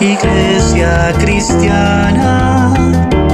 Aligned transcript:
Iglesia 0.00 1.12
cristiana, 1.20 2.74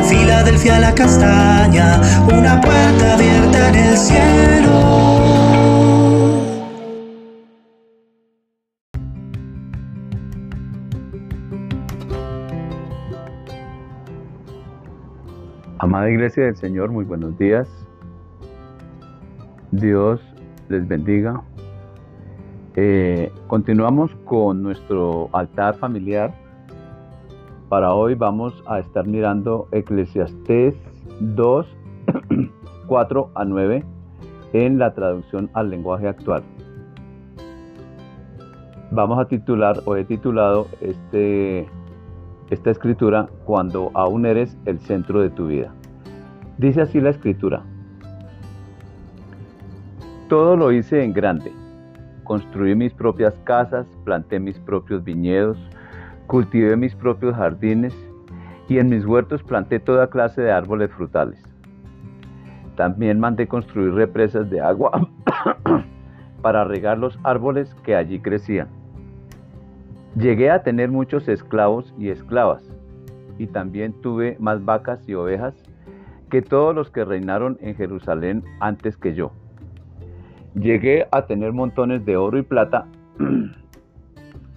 Filadelfia 0.06 0.78
la 0.78 0.94
castaña, 0.94 2.00
una 2.26 2.60
puerta 2.60 3.14
abierta 3.14 3.68
en 3.70 3.74
el 3.76 3.96
cielo. 3.96 5.40
Amada 15.78 16.10
Iglesia 16.10 16.44
del 16.44 16.56
Señor, 16.56 16.90
muy 16.90 17.06
buenos 17.06 17.38
días. 17.38 17.66
Dios 19.70 20.20
les 20.68 20.86
bendiga. 20.86 21.42
Eh, 22.76 23.32
continuamos 23.46 24.14
con 24.26 24.62
nuestro 24.62 25.30
altar 25.32 25.76
familiar. 25.76 26.49
Para 27.70 27.94
hoy 27.94 28.16
vamos 28.16 28.64
a 28.66 28.80
estar 28.80 29.06
mirando 29.06 29.68
Eclesiastés 29.70 30.74
2, 31.20 31.66
4 32.88 33.30
a 33.36 33.44
9 33.44 33.84
en 34.54 34.78
la 34.80 34.92
traducción 34.92 35.48
al 35.54 35.70
lenguaje 35.70 36.08
actual. 36.08 36.42
Vamos 38.90 39.20
a 39.20 39.28
titular 39.28 39.80
o 39.84 39.94
he 39.94 40.04
titulado 40.04 40.66
este, 40.80 41.68
esta 42.50 42.72
escritura 42.72 43.28
cuando 43.44 43.92
aún 43.94 44.26
eres 44.26 44.58
el 44.64 44.80
centro 44.80 45.20
de 45.20 45.30
tu 45.30 45.46
vida. 45.46 45.72
Dice 46.58 46.80
así 46.80 47.00
la 47.00 47.10
escritura. 47.10 47.62
Todo 50.28 50.56
lo 50.56 50.72
hice 50.72 51.04
en 51.04 51.12
grande 51.12 51.52
Construí 52.30 52.76
mis 52.76 52.92
propias 52.94 53.34
casas, 53.42 53.88
planté 54.04 54.38
mis 54.38 54.56
propios 54.60 55.02
viñedos, 55.02 55.58
cultivé 56.30 56.76
mis 56.76 56.94
propios 56.94 57.34
jardines 57.34 57.92
y 58.68 58.78
en 58.78 58.88
mis 58.88 59.04
huertos 59.04 59.42
planté 59.42 59.80
toda 59.80 60.10
clase 60.10 60.40
de 60.40 60.52
árboles 60.52 60.88
frutales. 60.92 61.42
También 62.76 63.18
mandé 63.18 63.48
construir 63.48 63.94
represas 63.94 64.48
de 64.48 64.60
agua 64.60 65.08
para 66.40 66.62
regar 66.62 66.98
los 66.98 67.18
árboles 67.24 67.74
que 67.82 67.96
allí 67.96 68.20
crecían. 68.20 68.68
Llegué 70.14 70.52
a 70.52 70.62
tener 70.62 70.88
muchos 70.88 71.26
esclavos 71.26 71.92
y 71.98 72.10
esclavas, 72.10 72.62
y 73.38 73.48
también 73.48 73.92
tuve 74.00 74.36
más 74.38 74.64
vacas 74.64 75.00
y 75.08 75.14
ovejas 75.14 75.56
que 76.30 76.42
todos 76.42 76.72
los 76.72 76.90
que 76.90 77.04
reinaron 77.04 77.58
en 77.60 77.74
Jerusalén 77.74 78.44
antes 78.60 78.96
que 78.96 79.14
yo. 79.14 79.32
Llegué 80.54 81.08
a 81.10 81.26
tener 81.26 81.52
montones 81.52 82.04
de 82.04 82.16
oro 82.16 82.38
y 82.38 82.42
plata 82.42 82.86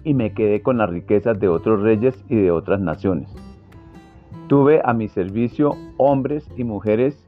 y 0.04 0.14
me 0.14 0.32
quedé 0.32 0.62
con 0.62 0.78
las 0.78 0.90
riquezas 0.90 1.40
de 1.40 1.48
otros 1.48 1.80
reyes 1.80 2.22
y 2.28 2.36
de 2.36 2.50
otras 2.50 2.80
naciones. 2.80 3.34
Tuve 4.48 4.82
a 4.84 4.92
mi 4.92 5.08
servicio 5.08 5.74
hombres 5.96 6.48
y 6.56 6.64
mujeres 6.64 7.26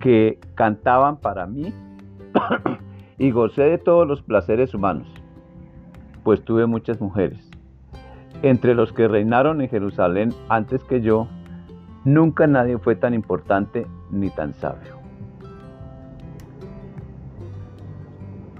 que 0.00 0.38
cantaban 0.54 1.18
para 1.18 1.46
mí 1.46 1.72
y 3.18 3.30
gocé 3.30 3.62
de 3.62 3.78
todos 3.78 4.08
los 4.08 4.22
placeres 4.22 4.74
humanos, 4.74 5.06
pues 6.24 6.42
tuve 6.42 6.66
muchas 6.66 7.00
mujeres. 7.00 7.50
Entre 8.42 8.74
los 8.74 8.92
que 8.92 9.06
reinaron 9.06 9.60
en 9.60 9.68
Jerusalén 9.68 10.32
antes 10.48 10.82
que 10.84 11.02
yo, 11.02 11.28
nunca 12.04 12.46
nadie 12.46 12.78
fue 12.78 12.96
tan 12.96 13.12
importante 13.12 13.86
ni 14.10 14.30
tan 14.30 14.54
sabio. 14.54 14.98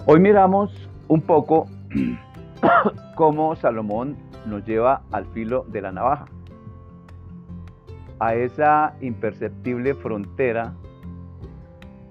Hoy 0.04 0.20
miramos 0.20 0.90
un 1.08 1.22
poco 1.22 1.66
cómo 3.14 3.54
Salomón 3.56 4.16
nos 4.46 4.64
lleva 4.64 5.02
al 5.12 5.26
filo 5.26 5.64
de 5.68 5.82
la 5.82 5.92
navaja, 5.92 6.26
a 8.18 8.34
esa 8.34 8.94
imperceptible 9.00 9.94
frontera 9.94 10.74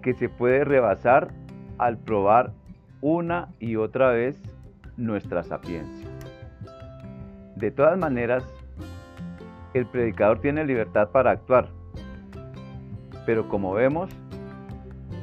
que 0.01 0.13
se 0.13 0.29
puede 0.29 0.63
rebasar 0.63 1.31
al 1.77 1.97
probar 1.97 2.53
una 3.01 3.49
y 3.59 3.75
otra 3.75 4.09
vez 4.11 4.41
nuestra 4.97 5.43
sapiencia. 5.43 6.07
De 7.55 7.71
todas 7.71 7.97
maneras, 7.97 8.43
el 9.73 9.85
predicador 9.85 10.39
tiene 10.39 10.65
libertad 10.65 11.09
para 11.09 11.31
actuar, 11.31 11.69
pero 13.25 13.47
como 13.47 13.73
vemos, 13.73 14.09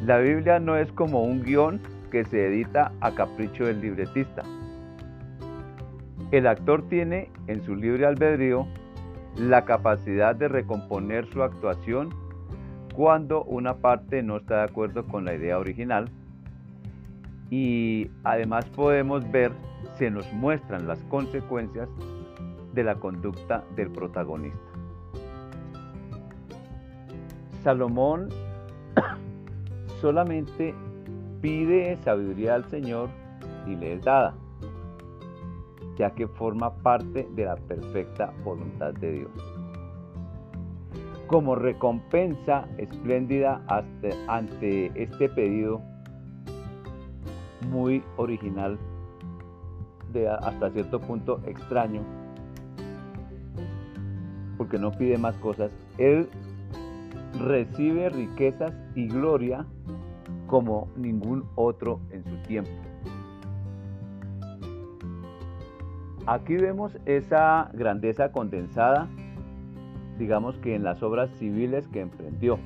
la 0.05 0.19
Biblia 0.19 0.61
no 0.61 0.77
es 0.77 0.93
como 0.93 1.23
un 1.23 1.43
guion 1.43 1.81
que 2.11 2.25
se 2.25 2.47
edita 2.47 2.93
a 3.01 3.13
capricho 3.13 3.65
del 3.65 3.81
libretista. 3.81 4.43
El 6.31 6.47
actor 6.47 6.89
tiene 6.89 7.31
en 7.47 7.63
su 7.63 7.77
libre 7.77 8.07
albedrío 8.07 8.67
la 9.37 9.65
capacidad 9.65 10.35
de 10.35 10.49
recomponer 10.49 11.27
su 11.27 11.43
actuación 11.43 12.11
cuando 12.95 13.45
una 13.45 13.75
parte 13.77 14.23
no 14.23 14.39
está 14.39 14.59
de 14.59 14.65
acuerdo 14.65 15.07
con 15.07 15.25
la 15.25 15.35
idea 15.35 15.59
original 15.59 16.11
y 17.51 18.11
además 18.25 18.65
podemos 18.67 19.31
ver, 19.31 19.53
se 19.99 20.11
nos 20.11 20.31
muestran 20.33 20.89
las 20.89 20.99
consecuencias 21.05 21.89
de 22.73 22.83
la 22.83 22.97
conducta 22.97 23.63
del 23.77 23.91
protagonista. 23.91 24.59
Salomón 27.63 28.31
solamente 30.01 30.75
Pide 31.41 31.97
sabiduría 31.99 32.55
al 32.55 32.65
Señor 32.71 33.09
y 33.67 33.77
le 33.77 33.95
es 33.95 34.03
dada, 34.03 34.35
ya 35.97 36.11
que 36.11 36.27
forma 36.29 36.75
parte 36.77 37.29
de 37.35 37.45
la 37.45 37.57
perfecta 37.57 38.33
voluntad 38.45 38.93
de 38.95 39.13
Dios. 39.13 39.31
Como 41.27 41.55
recompensa 41.57 42.69
espléndida 42.79 43.61
ante 44.29 44.93
este 44.95 45.29
pedido 45.29 45.83
muy 47.71 48.03
original, 48.17 48.79
de 50.13 50.29
hasta 50.29 50.71
cierto 50.71 51.01
punto 51.01 51.41
extraño, 51.47 52.03
porque 54.57 54.79
no 54.79 54.93
pide 54.93 55.19
más 55.19 55.35
cosas, 55.37 55.71
Él 55.99 56.29
recibe 57.41 58.09
riquezas 58.09 58.73
y 58.95 59.09
gloria 59.09 59.67
como 60.47 60.89
ningún 60.97 61.45
otro 61.57 62.01
en 62.11 62.25
su 62.25 62.37
tiempo. 62.47 62.71
Aquí 66.27 66.57
vemos 66.57 66.99
esa 67.07 67.71
grandeza 67.73 68.33
condensada, 68.33 69.09
digamos 70.19 70.59
que 70.59 70.75
en 70.75 70.83
las 70.83 71.01
obras 71.05 71.31
civiles 71.39 71.87
que 71.87 72.01
emprendió. 72.01 72.59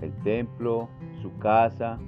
El 0.00 0.12
templo, 0.22 0.88
su 1.20 1.36
casa, 1.38 1.98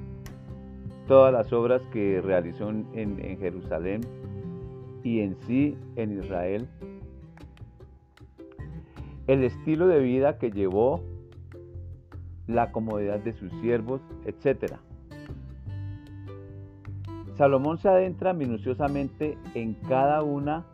todas 1.06 1.34
las 1.34 1.52
obras 1.52 1.82
que 1.92 2.22
realizó 2.22 2.70
en, 2.70 3.38
Jerusalén 3.38 4.00
y 5.04 5.20
en 5.20 5.36
sí 5.46 5.76
en 5.96 6.18
Israel. 6.18 6.66
El 9.26 9.44
estilo 9.44 9.86
de 9.86 9.98
vida 10.00 10.38
que 10.38 10.50
llevó 10.50 11.02
la 12.46 12.72
comodidad 12.72 13.20
de 13.20 13.34
sus 13.34 13.52
siervos, 13.60 14.00
etc. 14.24 14.76
Salomón 17.38 17.78
se 17.78 17.88
adentra 17.88 18.32
minuciosamente 18.32 19.38
en 19.54 19.74
cada 19.74 20.24
una 20.24 20.66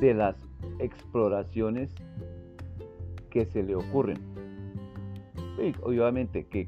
de 0.00 0.14
las 0.14 0.34
exploraciones 0.78 1.94
que 3.28 3.44
se 3.44 3.62
le 3.62 3.74
ocurren. 3.74 4.16
Y 5.62 5.74
obviamente 5.82 6.46
que, 6.46 6.66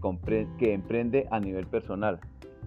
emprende 0.75 1.26
a 1.31 1.41
nivel 1.41 1.66
personal, 1.66 2.21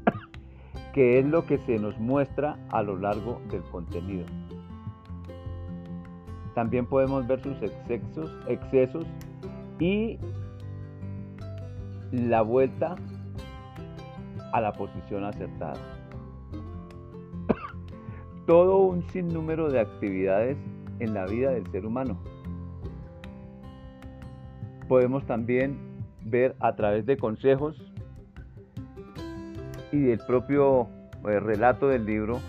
que 0.96 1.20
es 1.20 1.25
lo 1.28 1.46
que 1.46 1.59
se 1.59 1.78
nos 1.78 2.00
muestra 2.00 2.58
a 2.70 2.81
lo 2.81 2.98
largo 2.98 3.40
del 3.52 3.62
contenido. 3.66 4.25
También 6.56 6.88
podemos 6.88 7.28
ver 7.28 7.44
sus 7.44 7.57
excesos 7.62 9.06
y 9.80 10.18
la 12.12 12.42
vuelta 12.42 12.95
a 14.51 14.62
la 14.62 14.74
posición 14.74 15.25
acertada. 15.25 15.94
Todo 18.45 18.77
un 18.77 19.01
sinnúmero 19.09 19.69
de 19.69 19.80
actividades 19.80 20.57
en 21.00 21.13
la 21.13 21.25
vida 21.25 21.51
del 21.51 21.69
ser 21.71 21.86
humano. 21.86 22.18
Podemos 24.88 25.25
también 25.25 25.77
ver 26.24 26.56
a 26.59 26.75
través 26.75 27.06
de 27.06 27.18
consejos 27.18 27.75
y 29.92 30.00
del 30.00 30.19
propio 30.27 30.88
eh, 31.27 31.39
relato 31.39 31.88
del 31.88 32.06
libro 32.06 32.39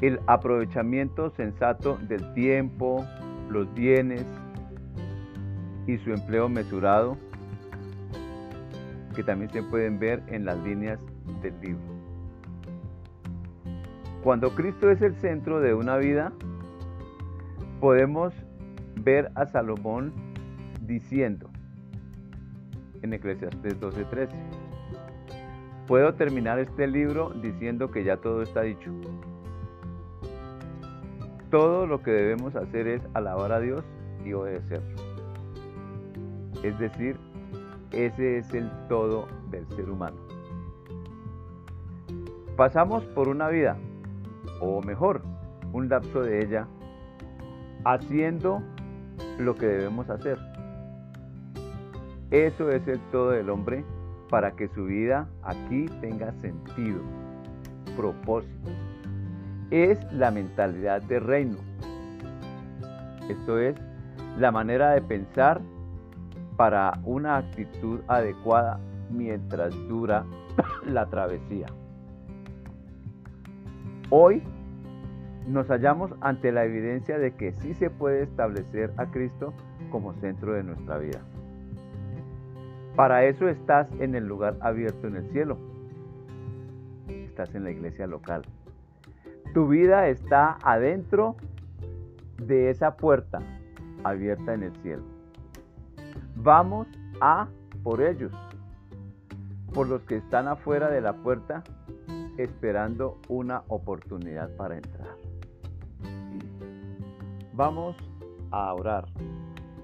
el 0.00 0.20
aprovechamiento 0.26 1.30
sensato 1.30 1.98
del 2.08 2.32
tiempo, 2.34 3.04
los 3.50 3.72
bienes 3.74 4.24
y 5.86 5.98
su 5.98 6.12
empleo 6.12 6.48
mesurado 6.48 7.16
que 9.16 9.24
también 9.24 9.50
se 9.50 9.62
pueden 9.64 9.98
ver 9.98 10.22
en 10.28 10.44
las 10.44 10.56
líneas 10.58 11.00
del 11.42 11.60
libro. 11.60 11.97
Cuando 14.22 14.54
Cristo 14.54 14.90
es 14.90 15.00
el 15.00 15.14
centro 15.16 15.60
de 15.60 15.74
una 15.74 15.96
vida, 15.96 16.32
podemos 17.80 18.34
ver 18.96 19.30
a 19.36 19.46
Salomón 19.46 20.12
diciendo 20.82 21.50
en 23.02 23.12
Eclesiastes 23.12 23.80
12:13, 23.80 24.28
puedo 25.86 26.14
terminar 26.14 26.58
este 26.58 26.86
libro 26.86 27.30
diciendo 27.30 27.90
que 27.90 28.04
ya 28.04 28.16
todo 28.16 28.42
está 28.42 28.62
dicho. 28.62 28.90
Todo 31.50 31.86
lo 31.86 32.02
que 32.02 32.10
debemos 32.10 32.56
hacer 32.56 32.88
es 32.88 33.02
alabar 33.14 33.52
a 33.52 33.60
Dios 33.60 33.84
y 34.24 34.32
obedecerlo. 34.32 34.96
Es 36.62 36.78
decir, 36.78 37.16
ese 37.92 38.38
es 38.38 38.52
el 38.52 38.70
todo 38.88 39.28
del 39.50 39.66
ser 39.68 39.88
humano. 39.88 40.16
Pasamos 42.56 43.04
por 43.06 43.28
una 43.28 43.48
vida, 43.48 43.78
o 44.60 44.82
mejor, 44.82 45.22
un 45.72 45.88
lapso 45.88 46.22
de 46.22 46.44
ella, 46.44 46.66
haciendo 47.84 48.62
lo 49.38 49.54
que 49.54 49.66
debemos 49.66 50.08
hacer. 50.10 50.38
Eso 52.30 52.70
es 52.70 52.86
el 52.86 53.00
todo 53.10 53.30
del 53.30 53.48
hombre 53.50 53.84
para 54.28 54.52
que 54.52 54.68
su 54.68 54.84
vida 54.84 55.28
aquí 55.42 55.86
tenga 56.00 56.32
sentido, 56.40 57.00
propósito. 57.96 58.70
Es 59.70 59.98
la 60.12 60.30
mentalidad 60.30 61.02
de 61.02 61.20
reino. 61.20 61.56
Esto 63.28 63.58
es 63.58 63.76
la 64.38 64.50
manera 64.50 64.90
de 64.90 65.02
pensar 65.02 65.60
para 66.56 66.92
una 67.04 67.36
actitud 67.36 68.00
adecuada 68.08 68.78
mientras 69.10 69.74
dura 69.88 70.24
la 70.86 71.06
travesía. 71.06 71.66
Hoy 74.10 74.42
nos 75.46 75.68
hallamos 75.68 76.14
ante 76.22 76.50
la 76.50 76.64
evidencia 76.64 77.18
de 77.18 77.34
que 77.34 77.52
sí 77.52 77.74
se 77.74 77.90
puede 77.90 78.22
establecer 78.22 78.90
a 78.96 79.06
Cristo 79.10 79.52
como 79.90 80.14
centro 80.14 80.54
de 80.54 80.62
nuestra 80.62 80.96
vida. 80.96 81.20
Para 82.96 83.24
eso 83.24 83.48
estás 83.48 83.86
en 84.00 84.14
el 84.14 84.26
lugar 84.26 84.56
abierto 84.60 85.08
en 85.08 85.16
el 85.16 85.30
cielo. 85.30 85.58
Estás 87.08 87.54
en 87.54 87.64
la 87.64 87.70
iglesia 87.70 88.06
local. 88.06 88.42
Tu 89.52 89.68
vida 89.68 90.08
está 90.08 90.56
adentro 90.62 91.36
de 92.42 92.70
esa 92.70 92.96
puerta 92.96 93.40
abierta 94.04 94.54
en 94.54 94.62
el 94.62 94.76
cielo. 94.76 95.02
Vamos 96.34 96.88
a 97.20 97.48
por 97.82 98.00
ellos, 98.00 98.32
por 99.74 99.86
los 99.86 100.02
que 100.04 100.16
están 100.16 100.48
afuera 100.48 100.88
de 100.88 101.02
la 101.02 101.12
puerta 101.12 101.62
esperando 102.38 103.18
una 103.28 103.64
oportunidad 103.68 104.48
para 104.56 104.76
entrar. 104.76 105.16
Vamos 107.52 107.96
a 108.50 108.72
orar. 108.72 109.06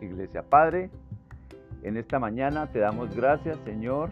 Iglesia 0.01 0.43
Padre, 0.43 0.91
en 1.83 1.97
esta 1.97 2.19
mañana 2.19 2.71
te 2.71 2.79
damos 2.79 3.15
gracias, 3.15 3.59
Señor, 3.65 4.11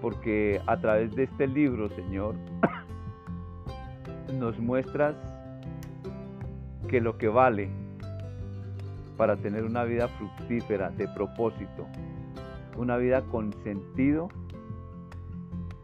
porque 0.00 0.60
a 0.66 0.76
través 0.78 1.14
de 1.16 1.24
este 1.24 1.46
libro, 1.46 1.88
Señor, 1.90 2.34
nos 4.38 4.58
muestras 4.58 5.16
que 6.88 7.00
lo 7.00 7.18
que 7.18 7.28
vale 7.28 7.70
para 9.16 9.36
tener 9.36 9.64
una 9.64 9.84
vida 9.84 10.08
fructífera, 10.08 10.90
de 10.90 11.06
propósito, 11.08 11.86
una 12.76 12.96
vida 12.96 13.22
con 13.22 13.52
sentido, 13.64 14.28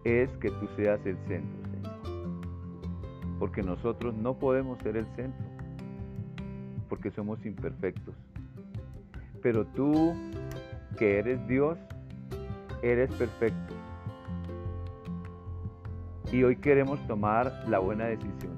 es 0.07 0.31
que 0.39 0.51
tú 0.51 0.69
seas 0.77 1.05
el 1.05 1.17
centro, 1.27 1.71
Señor. 1.73 3.39
Porque 3.41 3.63
nosotros 3.63 4.15
no 4.15 4.39
podemos 4.39 4.79
ser 4.79 4.97
el 4.97 5.07
centro 5.17 5.45
porque 6.89 7.11
somos 7.11 7.45
imperfectos. 7.45 8.15
Pero 9.43 9.67
tú, 9.67 10.15
que 10.97 11.19
eres 11.19 11.45
Dios, 11.49 11.77
eres 12.83 13.11
perfecto. 13.15 13.75
Y 16.33 16.45
hoy 16.45 16.57
queremos 16.57 17.05
tomar 17.07 17.53
la 17.69 17.79
buena 17.79 18.07
decisión, 18.07 18.57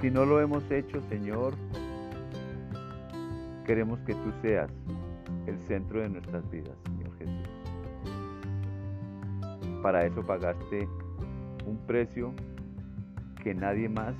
Si 0.00 0.10
no 0.10 0.24
lo 0.24 0.40
hemos 0.40 0.68
hecho, 0.70 1.00
Señor, 1.08 1.54
queremos 3.64 4.00
que 4.00 4.14
tú 4.14 4.32
seas 4.42 4.70
el 5.46 5.58
centro 5.60 6.00
de 6.00 6.08
nuestras 6.08 6.48
vidas, 6.50 6.76
Señor. 6.84 6.91
Para 9.82 10.06
eso 10.06 10.22
pagaste 10.24 10.88
un 11.66 11.76
precio 11.86 12.32
que 13.42 13.52
nadie 13.52 13.88
más 13.88 14.14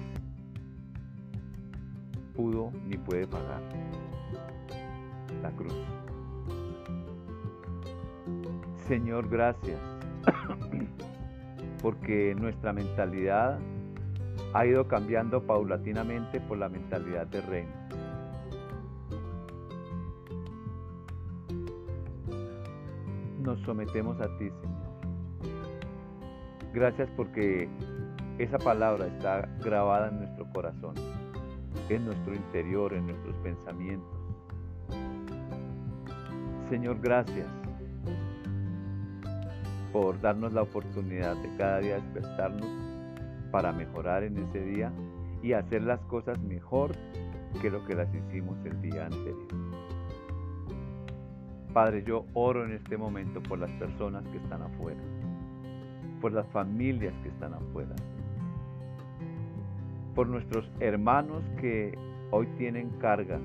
pudo 2.34 2.72
ni 2.88 2.96
puede 2.96 3.26
pagar. 3.28 3.62
La 5.40 5.50
cruz. 5.52 5.74
Señor, 8.88 9.28
gracias, 9.28 9.80
porque 11.80 12.34
nuestra 12.38 12.72
mentalidad 12.72 13.58
ha 14.54 14.66
ido 14.66 14.86
cambiando 14.88 15.46
paulatinamente 15.46 16.40
por 16.40 16.58
la 16.58 16.68
mentalidad 16.68 17.26
de 17.28 17.40
reino. 17.42 17.72
Nos 23.40 23.60
sometemos 23.60 24.20
a 24.20 24.26
ti, 24.38 24.50
Señor. 24.50 24.91
Gracias 26.72 27.08
porque 27.16 27.68
esa 28.38 28.58
palabra 28.58 29.06
está 29.06 29.48
grabada 29.62 30.08
en 30.08 30.18
nuestro 30.18 30.46
corazón 30.52 30.94
en 31.88 32.04
nuestro 32.06 32.34
interior, 32.34 32.92
en 32.92 33.06
nuestros 33.06 33.34
pensamientos. 33.36 34.18
Señor, 36.68 36.98
gracias 37.00 37.46
por 39.92 40.20
darnos 40.20 40.52
la 40.52 40.62
oportunidad 40.62 41.36
de 41.36 41.56
cada 41.58 41.80
día 41.80 41.94
despertarnos 41.96 42.68
para 43.50 43.72
mejorar 43.72 44.22
en 44.22 44.38
ese 44.38 44.60
día 44.64 44.90
y 45.42 45.52
hacer 45.52 45.82
las 45.82 46.00
cosas 46.06 46.40
mejor 46.40 46.92
que 47.60 47.70
lo 47.70 47.84
que 47.84 47.94
las 47.94 48.08
hicimos 48.14 48.56
el 48.64 48.80
día 48.80 49.06
anterior. 49.06 49.48
Padre, 51.74 52.02
yo 52.04 52.24
oro 52.32 52.64
en 52.64 52.72
este 52.72 52.96
momento 52.96 53.42
por 53.42 53.58
las 53.58 53.70
personas 53.72 54.24
que 54.28 54.38
están 54.38 54.62
afuera, 54.62 55.00
por 56.22 56.32
las 56.32 56.46
familias 56.52 57.12
que 57.24 57.28
están 57.30 57.52
afuera, 57.52 57.96
por 60.14 60.28
nuestros 60.28 60.70
hermanos 60.78 61.42
que 61.60 61.98
hoy 62.30 62.46
tienen 62.58 62.90
carga, 63.00 63.40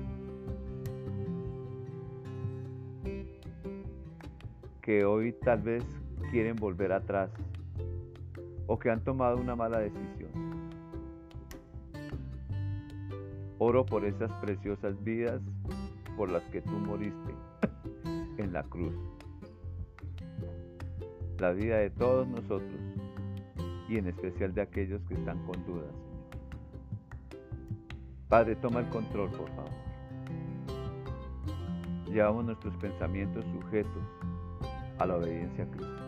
que 4.80 5.04
hoy 5.04 5.32
tal 5.44 5.60
vez 5.60 5.84
quieren 6.30 6.54
volver 6.54 6.92
atrás 6.92 7.30
o 8.68 8.78
que 8.78 8.90
han 8.90 9.02
tomado 9.02 9.38
una 9.38 9.56
mala 9.56 9.80
decisión. 9.80 10.30
Oro 13.58 13.84
por 13.84 14.04
esas 14.04 14.30
preciosas 14.34 15.02
vidas 15.02 15.42
por 16.16 16.30
las 16.30 16.44
que 16.44 16.62
tú 16.62 16.70
moriste 16.70 17.34
en 18.38 18.52
la 18.52 18.62
cruz. 18.62 18.94
La 21.38 21.52
vida 21.52 21.78
de 21.78 21.90
todos 21.90 22.26
nosotros 22.26 22.80
y 23.88 23.96
en 23.96 24.08
especial 24.08 24.52
de 24.54 24.62
aquellos 24.62 25.00
que 25.08 25.14
están 25.14 25.38
con 25.46 25.64
dudas. 25.64 25.94
Padre, 28.28 28.56
toma 28.56 28.80
el 28.80 28.88
control, 28.88 29.30
por 29.30 29.48
favor. 29.50 29.70
Llevamos 32.06 32.44
nuestros 32.44 32.74
pensamientos 32.76 33.44
sujetos 33.52 34.02
a 34.98 35.06
la 35.06 35.16
obediencia 35.16 35.64
a 35.64 35.66
Cristo. 35.68 36.02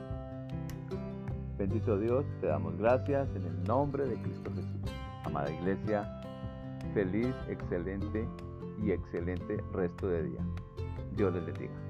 Bendito 1.56 1.98
Dios, 1.98 2.24
te 2.40 2.48
damos 2.48 2.76
gracias 2.76 3.28
en 3.36 3.44
el 3.44 3.62
nombre 3.64 4.06
de 4.06 4.20
Cristo 4.22 4.50
Jesús. 4.54 4.92
Amada 5.24 5.50
Iglesia, 5.50 6.20
feliz, 6.92 7.34
excelente 7.48 8.26
y 8.82 8.90
excelente 8.90 9.62
resto 9.72 10.08
de 10.08 10.24
día. 10.24 10.40
Dios 11.16 11.32
les 11.34 11.46
bendiga. 11.46 11.89